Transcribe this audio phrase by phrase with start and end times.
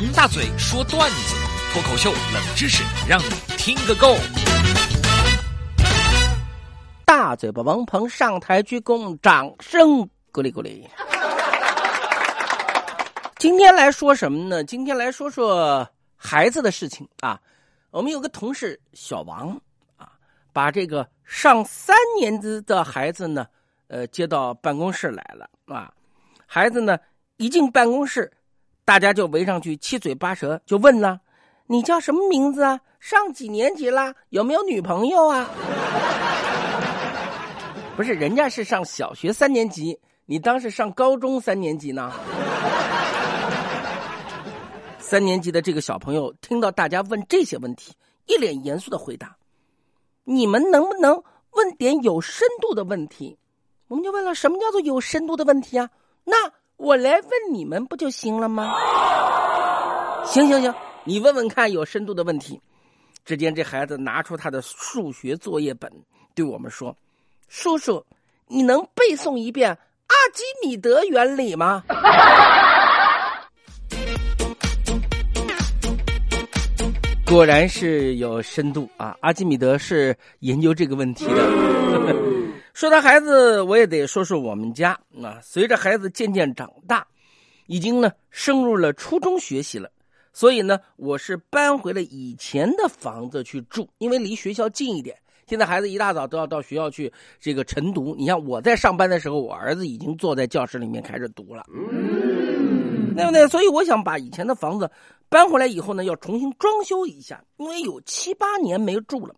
[0.00, 1.34] 王大嘴说段子，
[1.72, 4.14] 脱口秀冷知识，让你听个够。
[7.04, 10.88] 大嘴巴王鹏上台鞠躬，掌声鼓励鼓励。
[13.40, 14.62] 今天来说什么呢？
[14.62, 15.84] 今天来说说
[16.16, 17.40] 孩子的事情啊。
[17.90, 19.60] 我们有个同事小王
[19.96, 20.12] 啊，
[20.52, 23.44] 把这个上三年级的孩子呢，
[23.88, 25.92] 呃，接到办公室来了啊。
[26.46, 26.96] 孩子呢
[27.36, 28.30] 一进办公室，
[28.88, 31.20] 大家就围上去七嘴八舌，就问了
[31.68, 32.80] ：“你叫什么名字啊？
[32.98, 34.14] 上几年级啦？
[34.30, 35.46] 有没有女朋友啊？”
[37.98, 42.10] 不是，人家是上小学三年级，你当是上高中三年级呢？
[44.98, 47.92] 三年级的这个小朋友听到大家问这些问题，
[48.24, 49.36] 一脸严肃的回答
[50.24, 53.38] ：“你们能不能问点有深度的问题？”
[53.88, 55.90] 我们就问了：“什么叫做有深度的问题啊？”
[56.24, 58.72] 那我来问你们不就行了吗？
[60.24, 60.72] 行行行，
[61.04, 62.60] 你问问看有深度的问题。
[63.24, 65.90] 只见这孩子拿出他的数学作业本，
[66.36, 66.96] 对我们说
[67.48, 68.06] ：“叔叔，
[68.46, 71.82] 你能背诵一遍阿基米德原理吗？”
[77.26, 79.16] 果然是有深度啊！
[79.20, 81.34] 阿基米德是研究这个问题的。
[82.78, 85.40] 说到孩子，我也得说说我们家啊。
[85.42, 87.04] 随着孩子渐渐长大，
[87.66, 89.90] 已经呢升入了初中学习了，
[90.32, 95.18] 所以呢，我是搬回了以前的房子去住，因为离学校近一点。
[95.48, 101.64] 现在孩子一大早都要到学校去这个晨读，你像我在上班的时候，我儿子已经坐在教室里面开始读了。
[103.16, 103.48] 对不对？
[103.48, 104.88] 所以我想把以前的房子
[105.28, 109.34] 搬回来以后呢，要重新装修一下，因为有七八年没住了。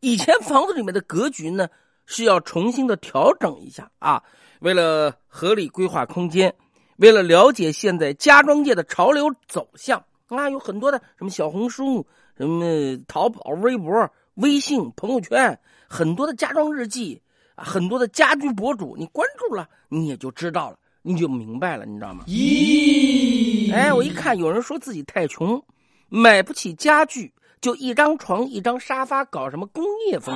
[0.00, 1.66] 以前房子里面的格局呢
[2.06, 4.22] 是要重新的调整一下啊。
[4.60, 6.54] 为了合理规划空间，
[6.96, 12.06] 为了了解现在家装界的潮流走向啊，有很多的什么小红书、
[12.38, 17.20] 什么淘宝、微博、微信、朋友圈，很多的家装日记
[17.54, 20.78] 啊，很多的家居博主，你关注了，你也就知道了。
[21.08, 22.24] 你就明白了，你知道吗？
[22.26, 25.62] 咦，哎，我一看有人说自己太穷，
[26.08, 30.34] 买不起家具，就一张床一张沙发，搞什么工业风；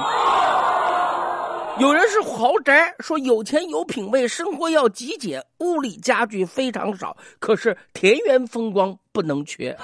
[1.80, 9.74] 有人是豪宅，说有钱有品位，生活要极简，屋里家具非常少，可是田园风光不能缺。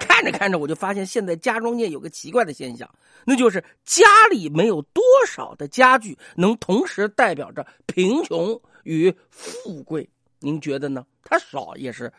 [0.00, 2.90] 看着看着，我就发现现在家装界有个奇怪的现象，
[3.24, 10.08] 那就是家里没有多少的家具能同时代表着贫穷与富贵。
[10.40, 11.06] 您觉得呢？
[11.22, 12.12] 它少也是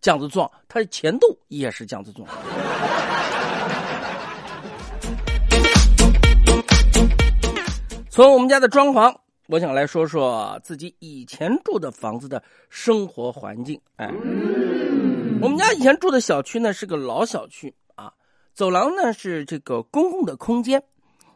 [0.00, 2.26] 这样子壮，它的钱度也是这样子壮。
[8.18, 9.14] 从我们家的装潢，
[9.46, 13.80] 我想来说说自己以前住的房子的生活环境。
[13.94, 14.12] 哎。
[15.40, 18.12] 我们家以前住的小区呢是个老小区啊，
[18.54, 20.82] 走廊呢是这个公共的空间，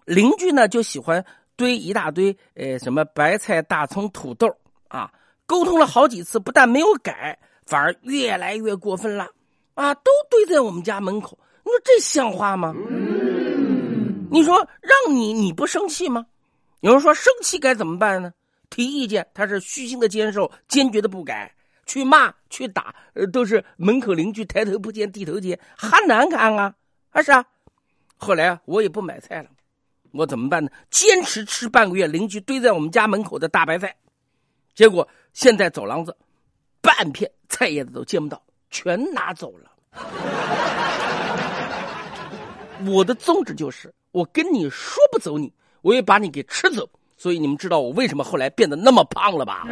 [0.06, 4.48] 邻居呢就喜欢堆一大堆呃什么白菜、大葱、土豆
[4.88, 5.08] 啊，
[5.46, 9.28] 沟通了好几次，不但没有改，反而越来越过分了
[9.74, 12.74] 啊，都堆在我们家门口，你说这像话吗？
[14.32, 16.26] 你说让你你不生气吗？
[16.82, 18.32] 有人说生气该怎么办呢？
[18.68, 21.54] 提意见，他是虚心的接受，坚决的不改。
[21.86, 26.74] 去骂去打，呃，都是门口邻居抬头不见低头见，还难看啊？
[27.10, 27.44] 啊是啊。
[28.16, 29.48] 后来啊，我也不买菜了，
[30.12, 30.70] 我怎么办呢？
[30.90, 33.94] 坚持吃半个月邻居堆在我们家门口的大白菜，
[34.74, 36.16] 结果现在走廊子
[36.80, 39.70] 半片菜叶子都见不到，全拿走了。
[42.90, 46.88] 我的宗旨就是，我跟你说不走你，我也把你给吃走。
[47.16, 49.64] 所以你们知道我为什么后来变得那么胖了吧？